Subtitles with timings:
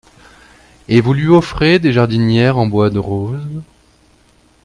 [0.89, 3.61] Et vous lui offrez des jardinières en bois de rose?